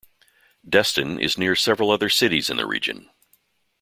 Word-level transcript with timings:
Destin 0.67 1.19
is 1.19 1.37
near 1.37 1.55
several 1.55 1.91
other 1.91 2.09
cities 2.09 2.49
in 2.49 2.57
the 2.57 2.65
region. 2.65 3.11